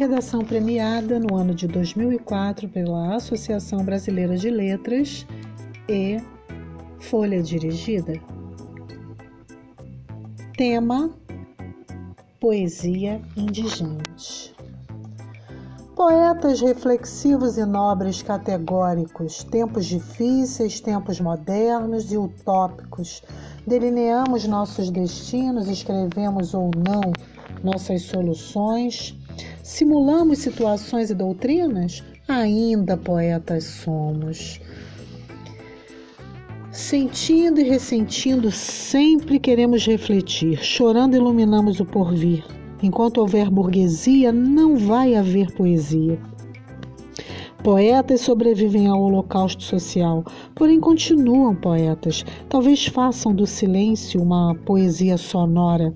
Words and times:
Redação 0.00 0.40
premiada 0.42 1.20
no 1.20 1.36
ano 1.36 1.54
de 1.54 1.68
2004 1.68 2.66
pela 2.70 3.16
Associação 3.16 3.84
Brasileira 3.84 4.34
de 4.34 4.48
Letras 4.48 5.26
e 5.86 6.16
Folha 6.98 7.42
Dirigida. 7.42 8.14
Tema: 10.56 11.10
Poesia 12.40 13.20
indigente. 13.36 14.54
Poetas 15.94 16.62
reflexivos 16.62 17.58
e 17.58 17.66
nobres 17.66 18.22
categóricos, 18.22 19.44
tempos 19.44 19.84
difíceis, 19.84 20.80
tempos 20.80 21.20
modernos 21.20 22.10
e 22.10 22.16
utópicos, 22.16 23.22
delineamos 23.66 24.46
nossos 24.46 24.88
destinos, 24.88 25.68
escrevemos 25.68 26.54
ou 26.54 26.70
não 26.74 27.12
nossas 27.62 28.00
soluções, 28.00 29.19
simulamos 29.70 30.38
situações 30.38 31.10
e 31.10 31.14
doutrinas, 31.14 32.02
ainda 32.26 32.96
poetas 32.96 33.64
somos. 33.64 34.60
Sentindo 36.72 37.60
e 37.60 37.64
ressentindo, 37.64 38.50
sempre 38.50 39.38
queremos 39.38 39.86
refletir, 39.86 40.58
chorando 40.62 41.14
iluminamos 41.14 41.78
o 41.80 41.84
porvir 41.84 42.44
Enquanto 42.82 43.18
houver 43.18 43.50
burguesia, 43.50 44.32
não 44.32 44.76
vai 44.76 45.14
haver 45.14 45.52
poesia. 45.52 46.18
Poetas 47.62 48.22
sobrevivem 48.22 48.86
ao 48.86 49.02
holocausto 49.02 49.62
social, 49.62 50.24
porém 50.54 50.80
continuam 50.80 51.54
poetas. 51.54 52.24
Talvez 52.48 52.86
façam 52.86 53.34
do 53.34 53.46
silêncio 53.46 54.22
uma 54.22 54.54
poesia 54.64 55.18
sonora. 55.18 55.94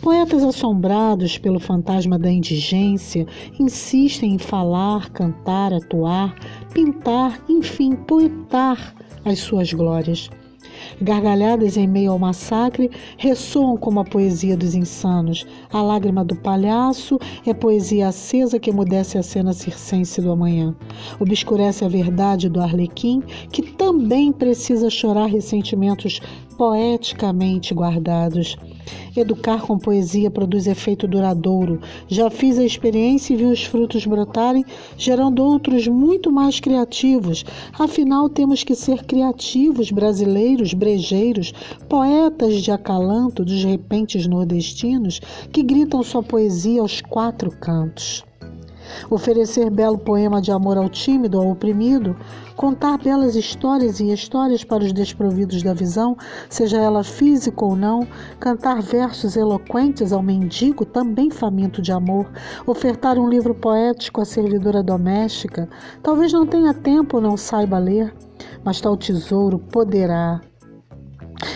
Poetas 0.00 0.42
assombrados 0.42 1.38
pelo 1.38 1.60
fantasma 1.60 2.18
da 2.18 2.30
indigência 2.30 3.26
insistem 3.58 4.34
em 4.34 4.38
falar, 4.38 5.10
cantar, 5.10 5.72
atuar, 5.72 6.34
pintar, 6.72 7.40
enfim, 7.48 7.94
poetar 7.94 8.94
as 9.24 9.38
suas 9.38 9.72
glórias. 9.72 10.30
Gargalhadas 11.00 11.76
em 11.76 11.86
meio 11.86 12.12
ao 12.12 12.18
massacre 12.18 12.90
ressoam 13.16 13.76
como 13.76 14.00
a 14.00 14.04
poesia 14.04 14.56
dos 14.56 14.74
insanos. 14.74 15.46
A 15.72 15.80
lágrima 15.80 16.24
do 16.24 16.36
palhaço 16.36 17.18
é 17.46 17.54
poesia 17.54 18.08
acesa 18.08 18.58
que 18.58 18.70
emudece 18.70 19.18
a 19.18 19.22
cena 19.22 19.52
circense 19.52 20.20
do 20.20 20.30
amanhã. 20.30 20.74
Obscurece 21.20 21.84
a 21.84 21.88
verdade 21.88 22.48
do 22.48 22.60
arlequim, 22.60 23.22
que 23.50 23.62
também 23.62 24.32
precisa 24.32 24.90
chorar 24.90 25.26
ressentimentos 25.26 26.20
poeticamente 26.52 27.74
guardados. 27.74 28.56
Educar 29.16 29.62
com 29.62 29.78
poesia 29.78 30.30
produz 30.30 30.66
efeito 30.66 31.06
duradouro. 31.06 31.80
Já 32.08 32.30
fiz 32.30 32.58
a 32.58 32.64
experiência 32.64 33.34
e 33.34 33.36
vi 33.36 33.44
os 33.44 33.64
frutos 33.64 34.06
brotarem, 34.06 34.64
gerando 34.96 35.44
outros 35.44 35.86
muito 35.88 36.30
mais 36.30 36.60
criativos. 36.60 37.44
Afinal, 37.78 38.28
temos 38.28 38.64
que 38.64 38.74
ser 38.74 39.04
criativos, 39.04 39.90
brasileiros, 39.90 40.74
brejeiros, 40.74 41.52
poetas 41.88 42.62
de 42.62 42.70
acalanto 42.70 43.44
dos 43.44 43.64
repentes 43.64 44.26
nordestinos 44.26 45.20
que 45.52 45.62
gritam 45.62 46.02
sua 46.02 46.22
poesia 46.22 46.80
aos 46.80 47.00
quatro 47.00 47.50
cantos. 47.50 48.24
Oferecer 49.10 49.70
belo 49.70 49.98
poema 49.98 50.40
de 50.40 50.50
amor 50.50 50.76
ao 50.76 50.88
tímido, 50.88 51.38
ao 51.38 51.50
oprimido, 51.50 52.16
contar 52.56 52.98
belas 52.98 53.34
histórias 53.34 54.00
e 54.00 54.12
histórias 54.12 54.64
para 54.64 54.84
os 54.84 54.92
desprovidos 54.92 55.62
da 55.62 55.74
visão, 55.74 56.16
seja 56.48 56.78
ela 56.78 57.04
física 57.04 57.64
ou 57.64 57.76
não, 57.76 58.06
cantar 58.38 58.80
versos 58.80 59.36
eloquentes 59.36 60.12
ao 60.12 60.22
mendigo, 60.22 60.84
também 60.84 61.30
faminto 61.30 61.80
de 61.82 61.92
amor, 61.92 62.30
ofertar 62.66 63.18
um 63.18 63.28
livro 63.28 63.54
poético 63.54 64.20
à 64.20 64.24
servidora 64.24 64.82
doméstica, 64.82 65.68
talvez 66.02 66.32
não 66.32 66.46
tenha 66.46 66.74
tempo 66.74 67.16
ou 67.16 67.22
não 67.22 67.36
saiba 67.36 67.78
ler, 67.78 68.14
mas 68.64 68.80
tal 68.80 68.96
tesouro 68.96 69.58
poderá 69.58 70.40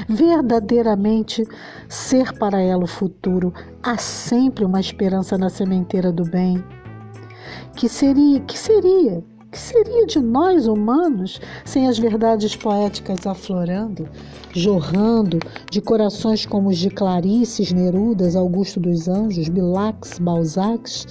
verdadeiramente 0.09 1.47
ser 1.89 2.33
para 2.39 2.61
ela 2.61 2.85
o 2.85 2.89
futuro. 2.89 3.53
Há 3.83 3.97
sempre 3.99 4.65
uma 4.65 4.81
esperança 4.81 5.39
na 5.39 5.49
sementeira 5.49 6.13
do 6.13 6.25
bem 6.25 6.63
que 7.75 7.89
seria, 7.89 8.41
que 8.41 8.59
seria, 8.59 9.25
que 9.51 9.59
seria 9.59 10.07
de 10.07 10.21
nós 10.21 10.67
humanos 10.67 11.41
sem 11.65 11.89
as 11.89 11.99
verdades 11.99 12.55
poéticas 12.55 13.27
aflorando, 13.27 14.09
jorrando 14.53 15.39
de 15.71 15.81
corações 15.81 16.45
como 16.45 16.69
os 16.69 16.79
de 16.79 16.91
Clarices, 16.91 17.73
Nerudas, 17.73 18.37
Augusto 18.37 18.81
dos 18.81 19.09
Anjos, 19.09 19.49
Bilacs, 19.49 20.19
Balzacs, 20.19 21.07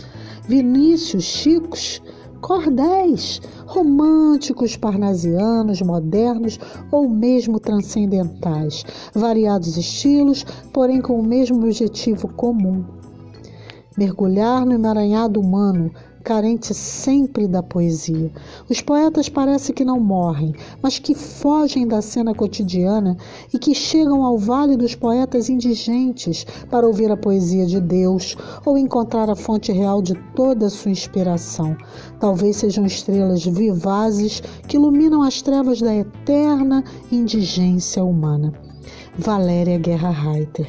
Vinícius, 0.47 1.23
Chicos, 1.23 2.01
cordéis, 2.45 3.41
românticos, 3.65 4.77
parnasianos, 4.77 5.81
modernos 5.81 6.59
ou 6.91 7.09
mesmo 7.09 7.59
transcendentais, 7.59 8.85
variados 9.15 9.77
estilos, 9.77 10.45
porém 10.71 11.01
com 11.01 11.19
o 11.19 11.23
mesmo 11.23 11.57
objetivo 11.57 12.27
comum. 12.27 12.85
Mergulhar 13.97 14.65
no 14.65 14.73
emaranhado 14.73 15.39
humano, 15.39 15.91
carente 16.25 16.73
sempre 16.73 17.47
da 17.47 17.61
poesia. 17.61 18.31
Os 18.67 18.81
poetas 18.81 19.29
parece 19.29 19.71
que 19.71 19.85
não 19.85 19.99
morrem, 19.99 20.53
mas 20.81 20.97
que 20.97 21.13
fogem 21.13 21.87
da 21.87 22.01
cena 22.01 22.33
cotidiana 22.33 23.15
e 23.53 23.59
que 23.59 23.75
chegam 23.75 24.25
ao 24.25 24.37
vale 24.37 24.75
dos 24.75 24.95
poetas 24.95 25.49
indigentes 25.49 26.45
para 26.69 26.87
ouvir 26.87 27.11
a 27.11 27.15
poesia 27.15 27.67
de 27.67 27.79
Deus 27.79 28.35
ou 28.65 28.75
encontrar 28.75 29.29
a 29.29 29.35
fonte 29.35 29.71
real 29.71 30.01
de 30.01 30.15
toda 30.35 30.65
a 30.65 30.69
sua 30.69 30.91
inspiração. 30.91 31.77
Talvez 32.19 32.57
sejam 32.57 32.85
estrelas 32.85 33.45
vivazes 33.45 34.41
que 34.67 34.77
iluminam 34.77 35.21
as 35.21 35.43
trevas 35.43 35.79
da 35.79 35.95
eterna 35.95 36.83
indigência 37.11 38.03
humana. 38.03 38.51
Valéria 39.17 39.77
Guerra 39.77 40.09
Reiter 40.09 40.67